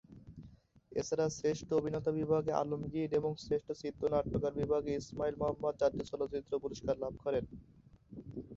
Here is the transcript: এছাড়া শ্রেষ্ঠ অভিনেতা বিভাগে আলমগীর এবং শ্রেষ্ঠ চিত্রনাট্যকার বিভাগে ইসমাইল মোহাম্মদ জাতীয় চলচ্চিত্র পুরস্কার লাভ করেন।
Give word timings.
এছাড়া 0.91 1.25
শ্রেষ্ঠ 1.37 1.67
অভিনেতা 1.73 2.11
বিভাগে 2.19 2.51
আলমগীর 2.61 3.09
এবং 3.19 3.31
শ্রেষ্ঠ 3.43 3.67
চিত্রনাট্যকার 3.81 4.53
বিভাগে 4.61 4.91
ইসমাইল 4.95 5.35
মোহাম্মদ 5.39 5.73
জাতীয় 5.81 6.05
চলচ্চিত্র 6.11 6.51
পুরস্কার 6.63 6.95
লাভ 7.03 7.13
করেন। 7.23 7.43